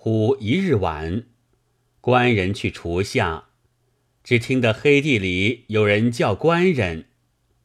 [0.00, 1.24] 忽一日晚，
[2.00, 3.48] 官人去厨下，
[4.22, 7.06] 只听得黑地里有人叫官人。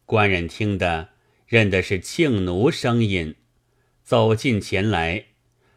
[0.07, 1.09] 官人听得，
[1.45, 3.35] 认的是庆奴声音，
[4.01, 5.25] 走近前来，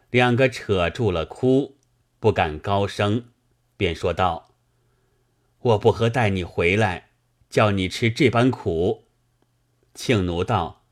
[0.08, 1.76] 两个扯住了哭，
[2.18, 3.26] 不敢高声，
[3.76, 4.54] 便说道
[5.60, 7.10] ：“我不何带你回来，
[7.50, 9.08] 叫你吃这般苦。”
[9.92, 10.86] 庆奴道：“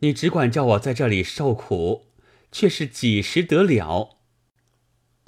[0.00, 2.06] 你只管叫我在这里受苦，
[2.50, 4.14] 却是几时得了？”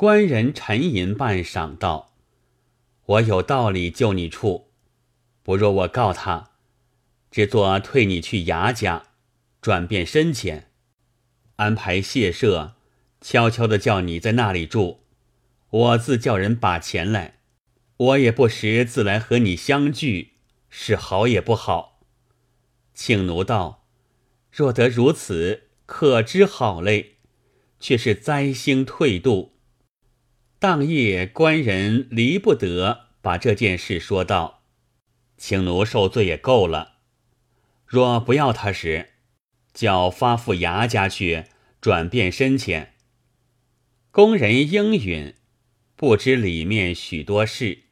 [0.01, 2.15] 官人沉吟半晌，道
[3.05, 4.71] ：“我有道理救你处，
[5.43, 6.53] 不若我告他，
[7.31, 9.09] 只做退你去衙家，
[9.61, 10.71] 转变深浅，
[11.57, 12.77] 安排谢舍，
[13.21, 15.05] 悄悄的叫你在那里住。
[15.69, 17.41] 我自叫人把钱来，
[17.99, 20.33] 我也不识自来和你相聚，
[20.71, 22.01] 是好也不好。”
[22.97, 23.85] 庆奴道
[24.51, 27.17] ：“若得如此，可知好嘞，
[27.79, 29.57] 却是灾星退度。”
[30.61, 34.65] 当夜，官人离不得把这件事说道
[35.39, 36.99] ：“青奴受罪也够了，
[37.87, 39.09] 若不要他时，
[39.73, 41.45] 叫发赴衙家去
[41.81, 42.93] 转变深浅。”
[44.13, 45.35] 工人应允，
[45.97, 47.85] 不知里面许多事。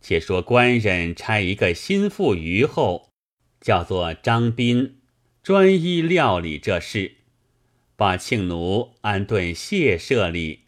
[0.00, 3.10] 且说官人差一个心腹虞后，
[3.60, 5.00] 叫做张斌，
[5.42, 7.16] 专一料理这事，
[7.94, 10.67] 把庆奴安顿谢舍里。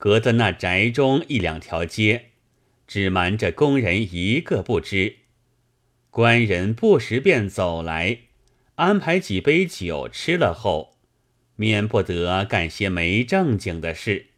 [0.00, 2.30] 隔的那宅中一两条街，
[2.86, 5.16] 只瞒着工人一个不知。
[6.08, 8.20] 官人不时便走来，
[8.76, 10.96] 安排几杯酒吃了后，
[11.56, 14.28] 免不得干些没正经的事。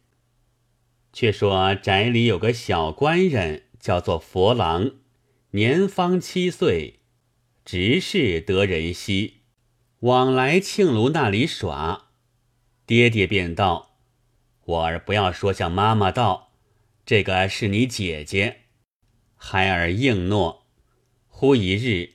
[1.13, 4.91] 却说宅里有个小官人，叫做佛郎，
[5.51, 6.99] 年方七岁，
[7.63, 9.35] 直是得人稀，
[10.01, 12.09] 往来庆庐那里耍。
[12.85, 13.92] 爹爹便道。
[14.65, 16.51] 我儿不要说向妈妈道，
[17.05, 18.61] 这个是你姐姐。
[19.35, 20.63] 孩儿应诺。
[21.27, 22.13] 忽一日，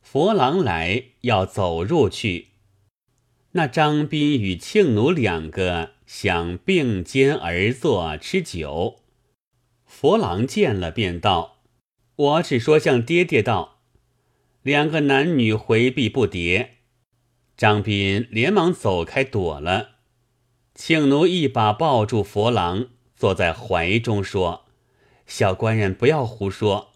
[0.00, 2.48] 佛郎来要走入去，
[3.52, 9.00] 那张斌与庆奴两个想并肩而坐吃酒。
[9.84, 11.58] 佛郎见了，便道
[12.16, 13.82] ：“我只说向爹爹道。”
[14.62, 16.68] 两个男女回避不迭，
[17.56, 19.99] 张斌连忙走开躲了。
[20.82, 24.64] 庆奴一把抱住佛郎，坐在怀中说
[25.28, 26.92] ：“小官人不要胡说，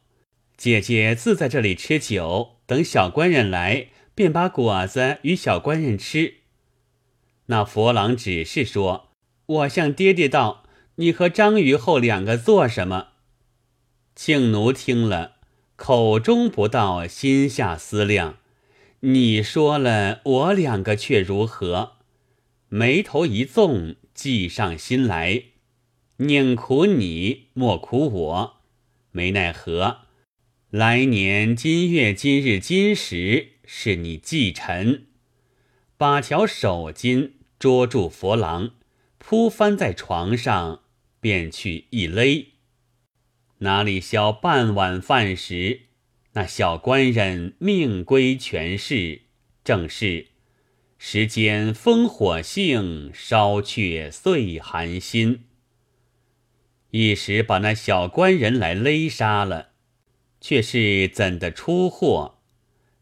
[0.56, 6.36] 姐姐自在这里吃酒，等小官人来，便把果子与小官人吃。”
[7.44, 9.10] 那佛郎只是说
[9.44, 10.62] ：“我向爹爹道，
[10.94, 13.08] 你和张鱼后两个做什么？”
[14.16, 15.32] 庆奴听了，
[15.76, 18.38] 口中不道，心下思量
[19.00, 21.93] ：“你说了，我两个却如何？”
[22.76, 25.44] 眉头一纵，计上心来，
[26.16, 28.56] 宁苦你，莫苦我。
[29.12, 29.98] 没奈何，
[30.70, 35.04] 来年今月今日今时，是你继承。
[35.96, 38.72] 把条手巾捉住佛郎，
[39.18, 40.82] 扑翻在床上，
[41.20, 42.48] 便去一勒。
[43.58, 45.82] 哪里消半碗饭时，
[46.32, 49.20] 那小官人命归全市，
[49.62, 50.33] 正是。
[51.06, 55.44] 时间烽火性，烧却岁寒心。
[56.92, 59.72] 一时把那小官人来勒杀了，
[60.40, 62.38] 却是怎的出货？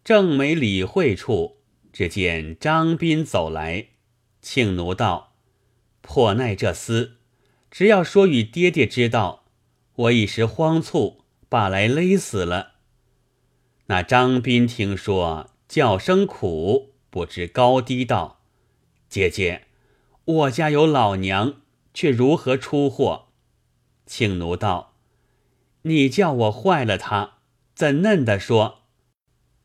[0.03, 1.59] 正没理会处，
[1.93, 3.91] 只见张斌走来，
[4.43, 5.34] 庆奴道
[6.03, 7.13] ：“破奈这厮，
[7.71, 9.45] 只要说与爹爹知道，
[9.95, 12.73] 我一时慌促，把来勒死了。”
[13.87, 16.91] 那张斌听说，叫声苦。
[17.12, 18.41] 不知高低道
[19.06, 19.67] ：“姐姐，
[20.25, 21.61] 我家有老娘，
[21.93, 23.27] 却如何出货？”
[24.06, 24.95] 庆奴道
[25.83, 27.34] ：“你叫我坏了他，
[27.75, 28.84] 怎嫩的说？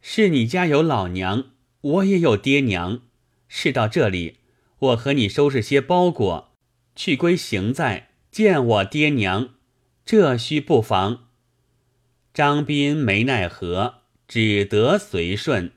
[0.02, 3.04] 是你家有老娘，我也有爹娘。
[3.48, 4.40] 事到这里，
[4.80, 6.52] 我和你收拾些包裹，
[6.98, 9.52] 去归行在见我爹娘，
[10.04, 11.30] 这须不妨。”
[12.36, 15.72] 张斌没奈何，只得随顺。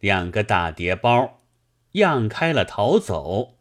[0.00, 1.40] 两个大叠包，
[1.92, 3.58] 漾开了逃走，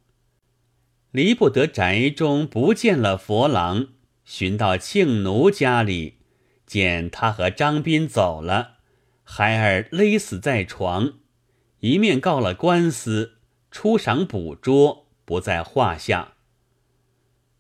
[1.12, 3.88] 离不得宅中，不见了佛郎，
[4.24, 6.20] 寻到庆奴家里，
[6.66, 8.78] 见他和张斌走了，
[9.24, 11.14] 孩儿勒死在床，
[11.80, 13.38] 一面告了官司，
[13.72, 16.34] 出赏捕捉不在话下。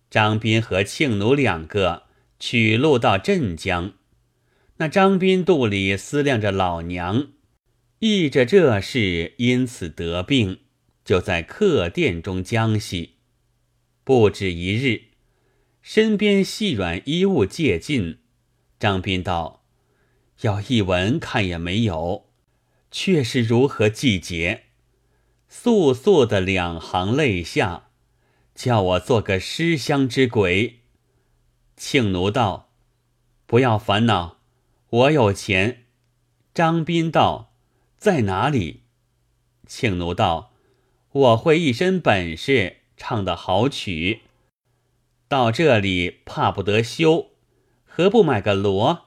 [0.09, 2.03] 张斌和庆奴两个
[2.39, 3.93] 取路到镇江，
[4.77, 7.29] 那张斌肚里思量着老娘。
[8.07, 10.59] 忆着这事，因此得病，
[11.03, 13.15] 就在客店中将息。
[14.03, 15.05] 不止一日，
[15.81, 18.19] 身边细软衣物借尽。
[18.77, 19.65] 张斌道
[20.41, 22.27] ：“要一文看也没有，
[22.91, 24.65] 却是如何季节？”
[25.49, 27.89] 簌簌的两行泪下，
[28.53, 30.81] 叫我做个失乡之鬼。
[31.75, 32.69] 庆奴道
[33.47, 34.37] ：“不要烦恼，
[34.89, 35.85] 我有钱。”
[36.53, 37.53] 张斌道
[37.97, 38.81] ：“在哪里？”
[39.67, 40.53] 庆奴道
[41.11, 44.21] ：“我会一身本事，唱的好曲。
[45.27, 47.31] 到这里怕不得休，
[47.83, 49.05] 何不买个锣，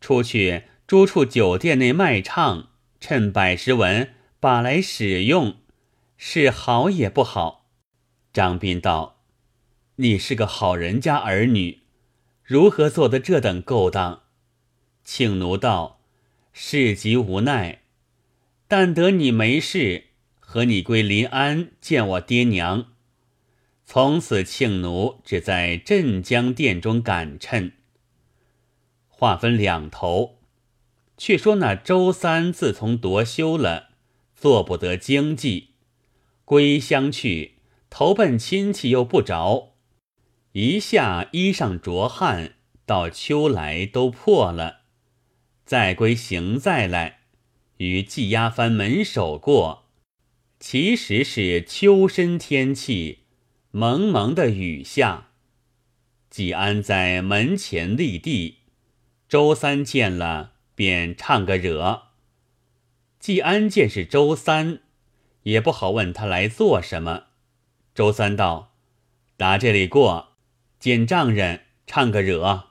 [0.00, 2.68] 出去诸处酒店内卖唱，
[3.00, 5.56] 趁百十文把来使用。”
[6.18, 7.66] 是好也不好，
[8.32, 9.20] 张斌道
[9.96, 11.82] ：“你是个好人家儿女，
[12.42, 14.22] 如何做的这等勾当？”
[15.04, 16.00] 庆奴道
[16.54, 17.82] ：“事急无奈，
[18.68, 20.04] 但得你没事，
[20.38, 22.92] 和你归临安见我爹娘。”
[23.84, 27.72] 从此，庆奴只在镇江店中赶衬。
[29.08, 30.40] 话分两头，
[31.16, 33.90] 却说那周三自从夺休了，
[34.34, 35.70] 做不得经济。
[36.44, 37.58] 归乡去，
[37.88, 39.74] 投奔亲戚又不着，
[40.52, 42.54] 一下衣裳着汗，
[42.84, 44.80] 到秋来都破了。
[45.64, 47.20] 再归行再来，
[47.78, 49.84] 与季押藩门首过，
[50.58, 53.20] 其实是秋深天气，
[53.70, 55.28] 蒙蒙的雨下。
[56.30, 58.58] 季安在门前立地，
[59.28, 62.08] 周三见了，便唱个惹。
[63.18, 64.80] 季安见是周三。
[65.46, 67.26] 也不好问他来做什么。
[67.94, 68.74] 周三道
[69.38, 70.30] ：“打这里过，
[70.80, 72.70] 见丈人唱个惹。”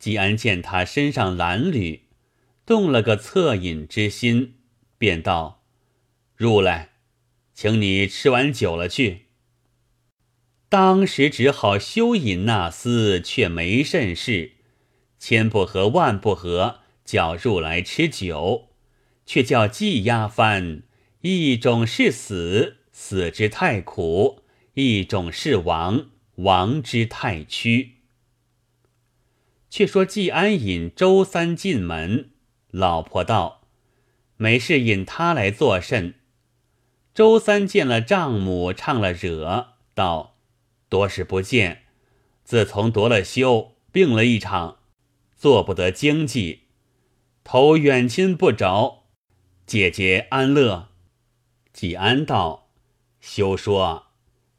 [0.00, 2.00] 季安见他身上褴褛，
[2.70, 4.54] 动了个恻隐之心，
[4.96, 5.64] 便道
[6.38, 6.90] ：“入来，
[7.52, 9.22] 请你吃完酒了去。”
[10.70, 14.52] 当时只好休饮那厮，却没甚事，
[15.18, 18.68] 千不合万不合，叫入来吃酒，
[19.26, 20.84] 却叫季压翻。
[21.22, 24.44] 一种是死，死之太苦；
[24.74, 27.96] 一种是亡，亡之太屈。
[29.68, 32.30] 却说季安引周三进门，
[32.70, 33.62] 老婆道
[34.36, 36.14] ：“没事，引他来作甚？”
[37.12, 40.36] 周三见了丈母，唱了惹，道
[40.88, 41.82] ：“多时不见，
[42.44, 44.78] 自从夺了休，病了一场，
[45.36, 46.62] 做不得经济，
[47.42, 49.04] 投远亲不着，
[49.66, 50.88] 姐姐安乐。”
[51.72, 52.68] 季安道
[53.20, 54.06] ：“休说，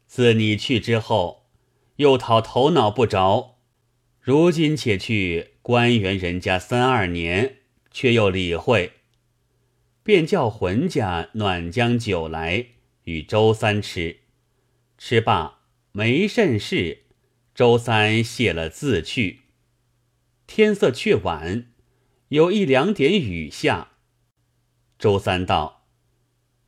[0.06, 1.46] 自你去之后，
[1.96, 3.56] 又讨头脑不着。
[4.20, 7.56] 如今且去官员人家三二年，
[7.92, 8.92] 却又理会。
[10.02, 12.66] 便叫浑家暖将酒来
[13.04, 14.20] 与周三吃。
[14.98, 15.60] 吃罢
[15.92, 17.04] 没甚事，
[17.54, 19.42] 周三谢了自去。
[20.46, 21.72] 天色却晚，
[22.28, 23.92] 有一两点雨下。
[24.98, 25.80] 周三道。”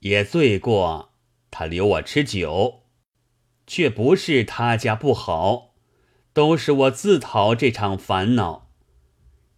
[0.05, 1.15] 也罪过，
[1.51, 2.83] 他留我吃酒，
[3.67, 5.75] 却不是他家不好，
[6.35, 8.64] 都是我自讨这场烦恼。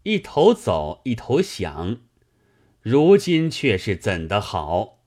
[0.06, 1.98] 一头走，一头想，
[2.80, 5.00] 如今却是怎的好？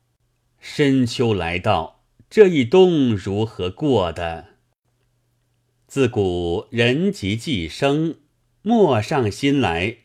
[0.60, 4.48] 深秋来到，这一冬如何过的？
[5.88, 8.18] 自古人及既生，
[8.62, 10.00] 莫上心来，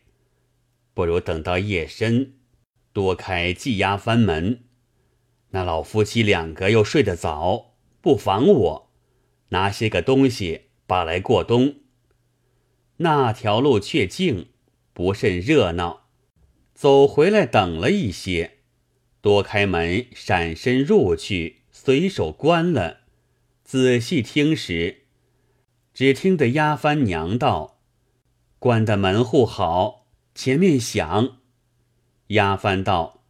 [0.93, 2.35] 不如等到夜深，
[2.93, 4.63] 多开寄押翻门。
[5.49, 8.91] 那老夫妻两个又睡得早，不妨我
[9.49, 11.75] 拿些个东西把来过冬。
[12.95, 14.47] 那条路却静，
[14.95, 16.05] 不甚热闹。
[16.73, 18.59] 走回来等了一些，
[19.19, 23.01] 多开门，闪身入去，随手关了。
[23.63, 25.03] 仔细听时，
[25.93, 27.81] 只听得押翻娘道
[28.57, 31.39] ：“关的门户好，前面响。”
[32.27, 33.23] 押翻道：“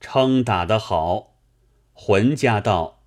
[0.00, 1.36] 撑打得好。”
[1.94, 3.04] 浑家道：“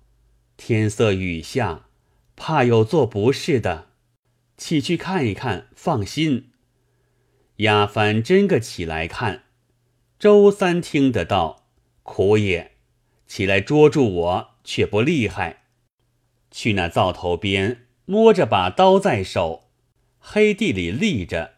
[0.56, 1.86] 天色雨下，
[2.34, 3.90] 怕有做不是的，
[4.56, 5.68] 起去看一看。
[5.76, 6.49] 放心。”
[7.60, 9.44] 亚帆真个起来看，
[10.18, 11.66] 周三听得到，
[12.02, 12.72] 苦也，
[13.26, 15.64] 起来捉住我，却不厉害。
[16.50, 19.68] 去那灶头边，摸着把刀在手，
[20.18, 21.56] 黑地里立着。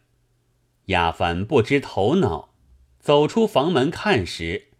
[0.86, 2.52] 亚帆不知头脑，
[2.98, 4.70] 走出房门看时，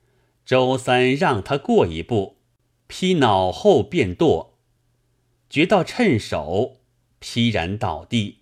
[0.45, 2.39] 周三让他过一步。
[2.89, 4.59] 劈脑后便剁，
[5.49, 6.81] 觉到趁手，
[7.21, 8.41] 劈然倒地，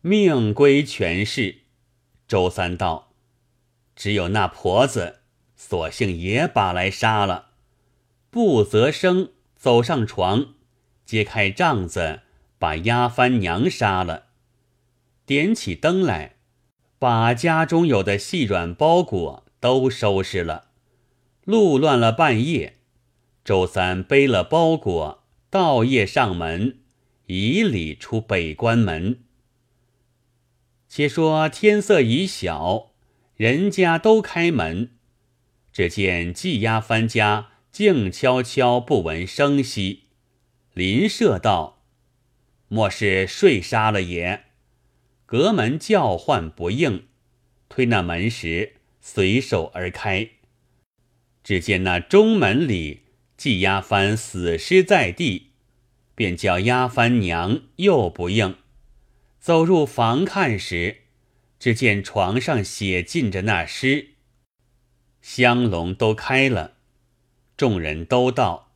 [0.00, 1.63] 命归全市。
[2.34, 3.12] 周三道
[3.94, 5.20] ：“只有那婆子，
[5.54, 7.50] 索性也把来杀了。”
[8.28, 10.54] 不择声，走上床，
[11.06, 12.22] 揭开帐子，
[12.58, 14.24] 把丫鬟娘杀了，
[15.24, 16.34] 点起灯来，
[16.98, 20.70] 把家中有的细软包裹都收拾了。
[21.44, 22.78] 路乱了半夜，
[23.44, 26.80] 周三背了包裹，倒夜上门，
[27.26, 29.20] 以礼出北关门。
[30.96, 32.92] 且说天色已晓，
[33.34, 34.90] 人家都开门，
[35.72, 40.04] 只见季丫鬟家静悄悄，不闻声息。
[40.72, 41.82] 邻舍道
[42.70, 44.44] ：“莫是睡杀了也？”
[45.26, 47.06] 隔门叫唤不应，
[47.68, 50.28] 推那门时随手而开，
[51.42, 53.00] 只见那中门里
[53.36, 55.50] 季丫鬟死尸在地，
[56.14, 58.54] 便叫丫鬟娘又不应。
[59.44, 61.02] 走入房看时，
[61.58, 64.14] 只见床上写尽着那诗，
[65.20, 66.78] 香笼都开了。
[67.54, 68.72] 众人都道：“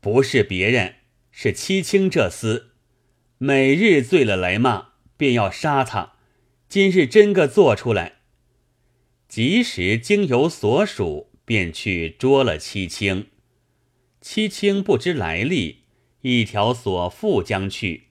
[0.00, 0.94] 不是别人，
[1.30, 2.68] 是七清这厮。
[3.36, 6.14] 每日醉了来骂，便要杀他。
[6.70, 8.20] 今日真个做出来。”
[9.28, 13.26] 及时经有所属，便去捉了七清。
[14.22, 15.82] 七清不知来历，
[16.22, 18.04] 一条锁复将去，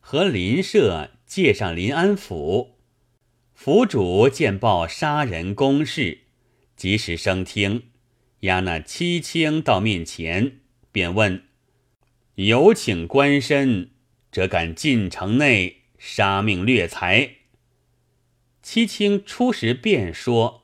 [0.00, 1.10] 和邻舍。
[1.26, 2.76] 借上临安府，
[3.52, 6.20] 府主见报杀人公事，
[6.76, 7.82] 及时升听，
[8.40, 10.60] 押那七清到面前，
[10.92, 11.42] 便问
[12.36, 13.88] ：“有请官绅，
[14.30, 17.38] 则敢进城内杀命掠财？”
[18.62, 20.62] 七清初时便说，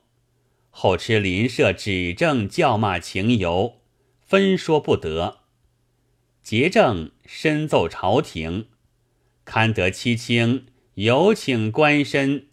[0.69, 3.81] 后吃邻舍指证叫骂情由，
[4.21, 5.41] 分说不得。
[6.41, 8.67] 结正申奏朝廷。
[9.45, 12.47] 堪得七卿有请官身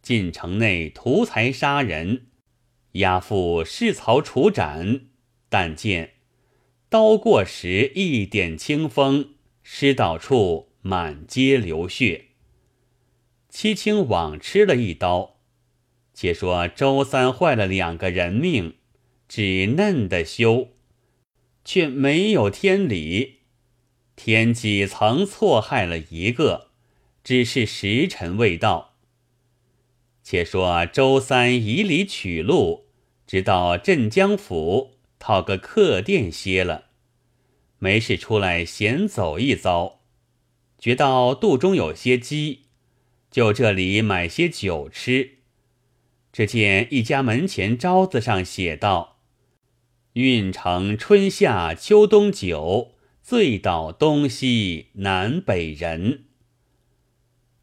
[0.00, 2.26] 进城内屠财杀人，
[2.92, 5.02] 押赴市曹处斩。
[5.48, 6.14] 但见
[6.88, 12.26] 刀过时一点清风，尸倒处满街流血。
[13.48, 15.36] 七卿枉吃了一刀。
[16.12, 18.74] 且说周三坏了两个人命，
[19.26, 20.68] 只嫩的羞，
[21.64, 23.39] 却没有天理。
[24.22, 26.68] 天机曾错害了一个，
[27.24, 28.92] 只是时辰未到。
[30.22, 32.84] 且说周三以礼取路，
[33.26, 36.88] 直到镇江府讨个客店歇了，
[37.78, 40.00] 没事出来闲走一遭，
[40.78, 42.64] 觉到肚中有些饥，
[43.30, 45.38] 就这里买些酒吃。
[46.30, 49.16] 只见一家门前招子上写道
[50.12, 52.96] ：“运城春夏秋冬酒。”
[53.30, 56.24] 醉倒东西南北人。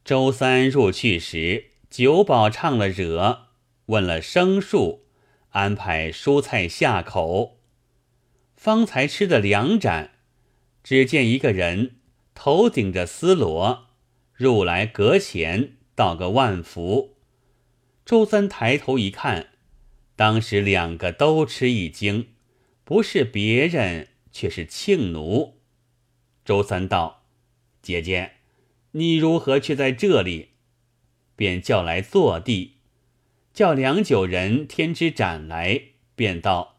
[0.02, 3.48] 周三入去时，酒保唱了惹，
[3.84, 5.04] 问了生数，
[5.50, 7.58] 安排蔬菜下口。
[8.56, 10.12] 方才吃的两盏，
[10.82, 11.96] 只见一个人
[12.34, 13.88] 头顶着丝罗
[14.32, 17.18] 入来阁前道个万福。
[18.06, 19.48] 周三抬头一看，
[20.16, 22.28] 当时两个都吃一惊，
[22.84, 25.57] 不是别人，却是庆奴。
[26.48, 27.24] 周三道
[27.82, 28.30] ：“姐姐，
[28.92, 30.52] 你如何却在这里？”
[31.36, 32.76] 便叫来坐地，
[33.52, 35.78] 叫良久人添只盏来，
[36.16, 36.76] 便道：“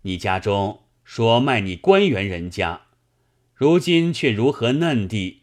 [0.00, 2.86] 你家中说卖你官员人家，
[3.54, 5.42] 如今却如何嫩地？”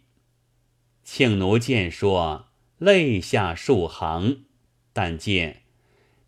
[1.05, 2.47] 庆奴见说，
[2.79, 4.45] 泪下数行，
[4.91, 5.61] 但见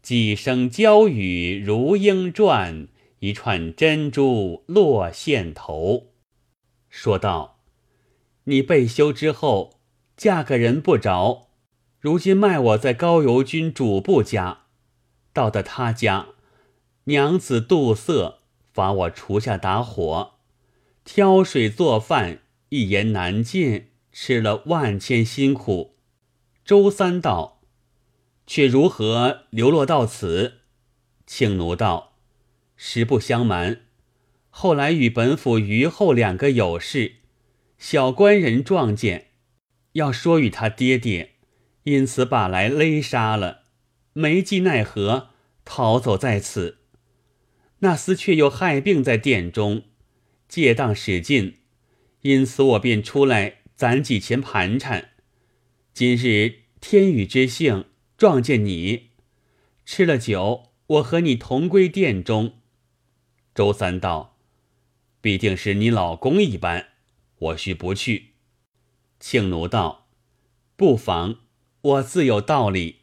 [0.04, 6.11] 几声娇语如莺啭，一串珍珠落线头。
[6.92, 7.62] 说道
[8.44, 9.80] ：“你被休之后，
[10.18, 11.48] 嫁个人不着，
[12.00, 14.66] 如今卖我在高邮军主簿家，
[15.32, 16.28] 到的他家，
[17.06, 18.40] 娘子妒色，
[18.74, 20.34] 罚我厨下打火，
[21.06, 25.96] 挑水做饭，一言难尽，吃了万千辛苦。
[26.66, 27.62] 周三道，
[28.46, 30.60] 却如何流落到此？”
[31.26, 32.18] 庆奴道
[32.76, 33.84] ：“实不相瞒。”
[34.54, 37.16] 后来与本府余后两个有事，
[37.78, 39.30] 小官人撞见，
[39.94, 41.32] 要说与他爹爹，
[41.84, 43.64] 因此把来勒杀了，
[44.14, 45.30] 没计奈何，
[45.66, 46.80] 逃走在此。
[47.80, 49.84] 那厮却又害病在殿中，
[50.48, 51.60] 借当使尽，
[52.22, 55.12] 因此我便出来攒几钱盘缠。
[55.94, 57.86] 今日天雨之幸，
[58.18, 59.12] 撞见你，
[59.86, 62.60] 吃了酒，我和你同归殿中。
[63.56, 64.31] 周三道。
[65.22, 66.88] 必定是你老公一般，
[67.38, 68.32] 我须不去。
[69.20, 70.08] 庆奴道
[70.76, 71.38] ：“不妨，
[71.82, 73.02] 我自有道理。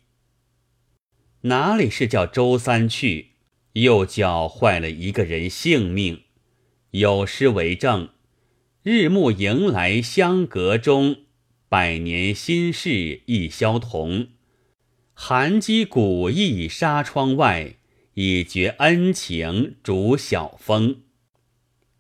[1.43, 3.31] 哪里是叫周三去，
[3.75, 6.23] 又叫坏了一个人性命？
[6.91, 8.09] 有诗为证：
[8.83, 11.19] 日暮迎来相隔中，
[11.69, 14.29] 百年心事一消同。
[15.15, 17.77] 寒鸡古意纱窗外，
[18.15, 21.03] 已觉恩情逐晓风。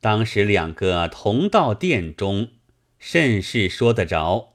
[0.00, 2.48] 当时两个同到殿中，
[2.98, 4.54] 甚是说得着。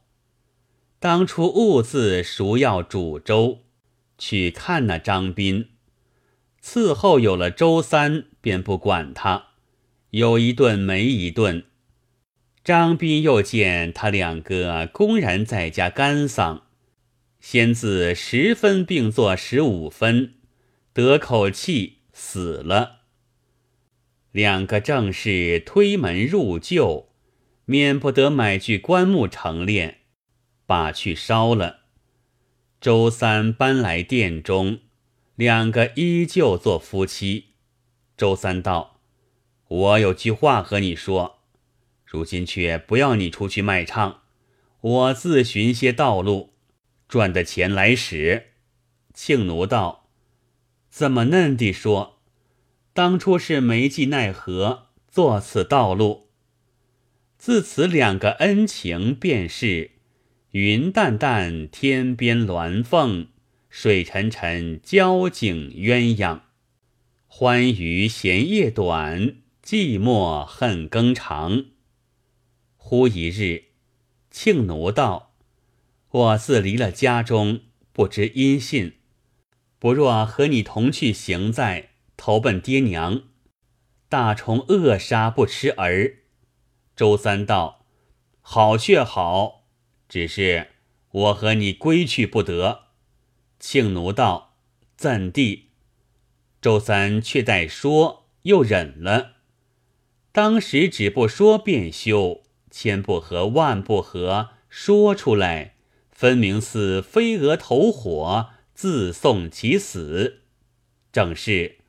[1.00, 3.60] 当初兀自熟要煮粥，
[4.18, 5.70] 去看那张斌。
[6.64, 9.48] 伺候有了周三，便不管他，
[10.12, 11.66] 有一顿没一顿。
[12.64, 16.64] 张斌又见他两个公然在家干丧，
[17.42, 20.36] 先自十分并作十五分，
[20.94, 23.03] 得口气死了。
[24.34, 27.08] 两个正是推门入旧，
[27.64, 29.96] 免不得买具棺木成殓，
[30.66, 31.84] 把去烧了。
[32.82, 34.80] 周三搬来殿中。
[35.36, 37.54] 两个依旧做夫妻。
[38.16, 39.00] 周三道
[39.68, 41.40] ：“我有句话和你说，
[42.06, 44.22] 如今却不要你出去卖唱，
[44.80, 46.54] 我自寻些道路，
[47.08, 48.50] 赚的钱来使。”
[49.16, 50.08] 庆奴道
[50.92, 52.13] ：“怎么嫩地说？
[52.94, 56.30] 当初是没计奈何，做此道路。
[57.38, 59.92] 自此两个恩情便是
[60.52, 63.28] 云淡淡，天边鸾凤。”
[63.76, 66.42] 水沉沉，交颈鸳鸯；
[67.26, 71.66] 欢娱闲夜短，寂寞恨更长。
[72.78, 73.64] 忽一日，
[74.30, 75.34] 庆奴道
[76.12, 78.94] ：“我自离了家中，不知音信。
[79.80, 83.24] 不若和你同去行在，投奔爹娘。
[84.10, 86.18] 大虫扼杀不吃儿。”
[86.96, 87.86] 周三道
[88.42, 89.64] ：“好却好，
[90.08, 90.68] 只是
[91.12, 92.82] 我和你归去不得。”
[93.60, 94.56] 庆奴道
[94.96, 95.70] ：“怎地？”
[96.62, 99.38] 周三却待说，又忍了。
[100.32, 105.76] 当时只不说便休，千不合万不合，说出来，
[106.12, 110.42] 分明似飞蛾投火，自送其死。
[111.12, 111.80] 正是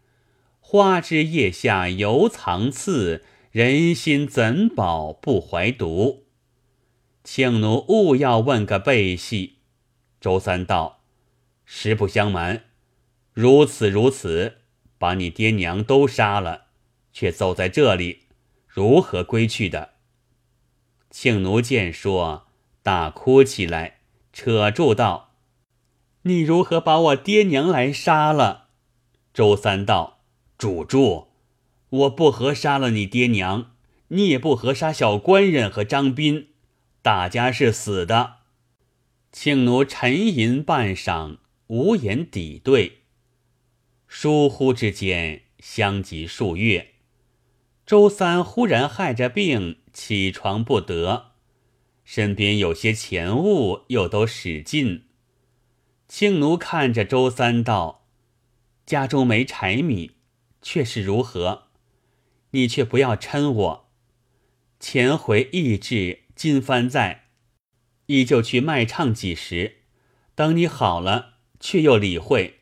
[0.77, 6.25] 花枝叶下犹藏刺，人心怎保不怀毒？
[7.23, 9.59] 庆奴勿要问个背细。
[10.21, 11.05] 周三道。
[11.65, 12.65] 实不相瞒，
[13.33, 14.63] 如此如此，
[14.99, 16.65] 把你爹娘都杀了，
[17.13, 18.23] 却走在这里，
[18.67, 19.91] 如何归去的？
[21.09, 22.49] 庆奴见说，
[22.83, 23.99] 大哭起来，
[24.33, 25.35] 扯住道
[26.23, 28.71] ：“你如何把我爹娘来杀了？”
[29.33, 30.14] 周三道
[30.65, 31.29] ：“主住，
[31.91, 33.73] 我不合杀了你爹娘，
[34.09, 36.49] 你也不合杀小官人和张斌，
[37.03, 38.37] 大家是死的。”
[39.31, 41.37] 庆奴沉吟半晌。
[41.67, 43.01] 无言抵对。
[44.09, 46.95] 疏忽之间，相及数月，
[47.85, 51.33] 周三忽然害着病，起床不得，
[52.07, 55.05] 身边有些钱物，又都使尽。
[56.09, 58.07] 庆奴看着周三道
[58.87, 60.13] ：“家中没柴米，
[60.65, 61.69] 却是如何？
[62.51, 63.91] 你却不要嗔我。
[64.81, 67.27] 前回意志今番在，
[68.07, 69.77] 依旧去卖唱几时？
[70.35, 72.61] 等你好了。”却又理会，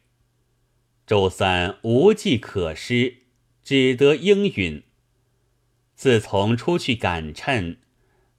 [1.08, 3.22] 周三无计可施，
[3.64, 4.84] 只得应允。
[5.96, 7.78] 自从出去赶趁，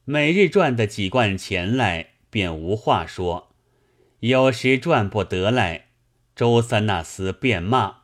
[0.06, 3.50] 每日赚的几贯钱来，便无话说；
[4.22, 5.88] 有时赚不得来，
[6.34, 8.03] 周三那厮便骂：“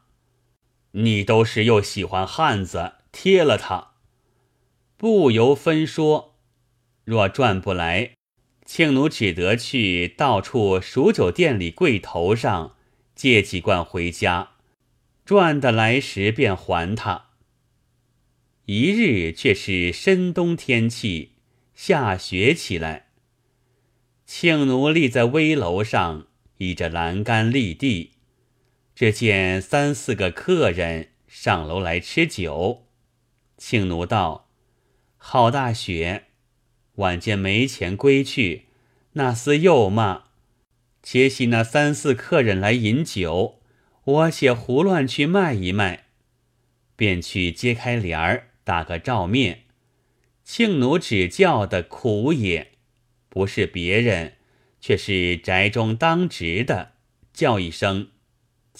[0.91, 3.91] 你都是又喜欢汉子，贴了他。”
[4.97, 6.35] 不由分说，
[7.05, 8.11] 若赚不来。
[8.65, 12.75] 庆奴只得去到处数酒店里柜头上
[13.15, 14.51] 借几罐回家，
[15.25, 17.29] 赚得来时便还他。
[18.65, 21.31] 一日却是深冬天气，
[21.73, 23.07] 下雪起来。
[24.27, 28.11] 庆奴立在危楼上，倚着栏杆立地，
[28.99, 32.85] 只见三四个客人上楼来吃酒。
[33.57, 34.49] 庆奴道
[35.15, 36.25] ：“好大雪！”
[36.95, 38.65] 晚间没钱归去，
[39.13, 40.23] 那厮又骂
[41.01, 43.61] ：“且喜那三四客人来饮酒，
[44.03, 46.07] 我且胡乱去卖一卖。”
[46.97, 49.61] 便去揭开帘儿，打个照面。
[50.43, 52.73] 庆奴只叫的苦也，
[53.29, 54.33] 不是别人，
[54.81, 56.95] 却是宅中当值的，
[57.31, 58.09] 叫一声：“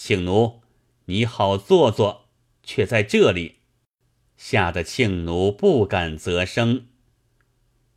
[0.02, 0.62] 庆奴，
[1.04, 2.24] 你好坐坐。”
[2.64, 3.56] 却在这里，
[4.38, 6.86] 吓得庆奴不敢则声。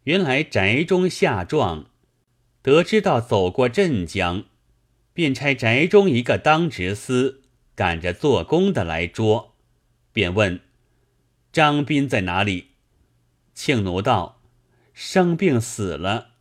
[0.04, 1.86] 原来宅中下状，
[2.62, 4.44] 得知道走过镇江，
[5.14, 9.54] 便差宅中一个当值司赶着做工的来捉，
[10.12, 10.60] 便问
[11.54, 12.72] 张斌在哪里。
[13.54, 14.42] 庆奴道
[14.94, 16.32] ：“生病死了。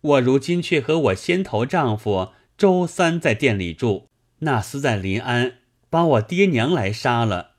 [0.00, 4.08] 我如今却和我先头丈夫周三在店里住，
[4.44, 5.58] 那厮在临安
[5.90, 7.56] 把我爹娘来杀了，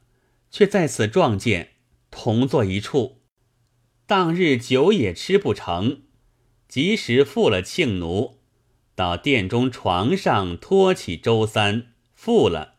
[0.50, 1.71] 却在此撞见，
[2.10, 3.21] 同坐一处。
[4.06, 6.04] 当日酒也吃不成，
[6.67, 8.39] 及时付了庆奴，
[8.93, 12.76] 到殿中床上托起周三，付了，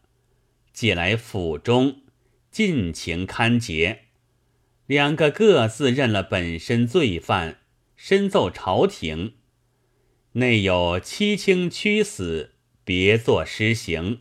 [0.72, 2.02] 借来府中，
[2.50, 4.02] 尽情勘结。
[4.86, 7.58] 两个各自认了本身罪犯，
[7.96, 9.34] 申奏朝廷。
[10.32, 12.52] 内有七卿屈死，
[12.86, 14.20] 别作施行。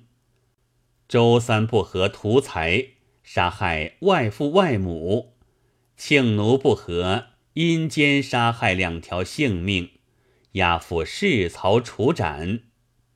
[1.07, 2.87] 周三不和图财，
[3.21, 5.35] 杀害外父外母；
[5.95, 9.91] 庆奴不和，阴间杀害两条性命，
[10.53, 12.61] 押赴市曹处斩。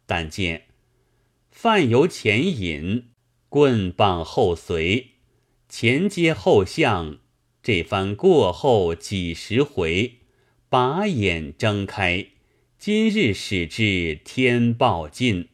[0.06, 0.66] 但见
[1.50, 3.10] 犯由前引，
[3.50, 5.14] 棍棒后随，
[5.68, 7.18] 前接后向。
[7.64, 10.20] 这番过后几十回，
[10.70, 12.28] 把眼睁开，
[12.80, 15.50] 今日始至天报尽。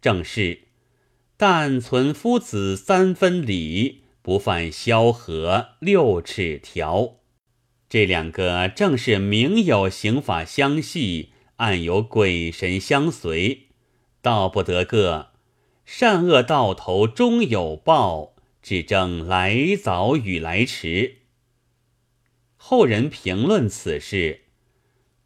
[0.00, 0.62] 正是
[1.36, 7.18] 但存夫子三分礼，不犯萧何六尺条。
[7.88, 13.68] 这两个正是明有刑法相系，暗有鬼神相随，
[14.20, 15.28] 道不得个
[15.84, 21.18] 善恶到头终有报，只争来早与来迟。
[22.56, 24.46] 后人评论此事，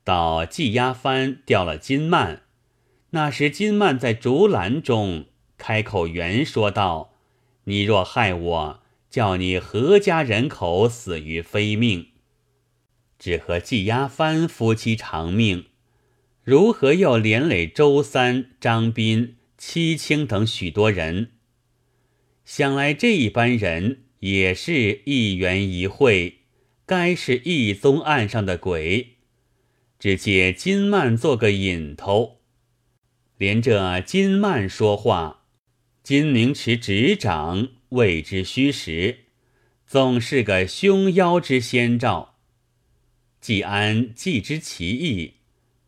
[0.05, 2.43] 到季压藩掉了金曼，
[3.11, 5.25] 那时金曼在竹篮中
[5.57, 7.15] 开口圆说道
[7.65, 12.09] ：“你若害我，叫你何家人口死于非命？
[13.19, 15.65] 只和季压藩夫妻长命，
[16.43, 21.31] 如何又连累周三、张斌、戚清等许多人？
[22.45, 26.41] 想来这一班人也是一缘一会。”
[26.87, 29.14] 该是一宗案上的鬼，
[29.99, 32.41] 只借金曼做个引头，
[33.39, 35.45] 连着金曼说话，
[36.03, 39.21] 金明池执掌谓之虚实，
[39.87, 42.37] 总是个凶妖之先兆。
[43.41, 45.35] 季安既知其意，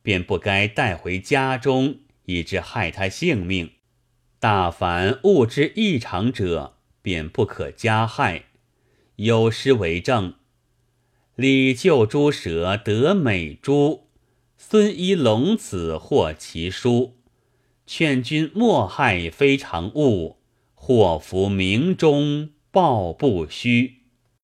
[0.03, 3.73] 便不该带回家中，以致害他性命。
[4.39, 8.45] 大凡物之异常者，便不可加害。
[9.17, 10.35] 有诗为证。
[11.37, 14.05] 李救诸蛇得美珠，
[14.57, 17.13] 孙一龙子获其书。
[17.87, 20.39] 劝君莫害非常物，
[20.73, 23.96] 祸福冥中报不虚。